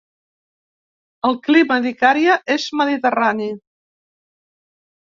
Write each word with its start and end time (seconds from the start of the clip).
El 1.29 1.37
clima 1.49 1.77
d'Icària 1.85 2.41
és 2.57 2.67
mediterrani. 2.83 3.53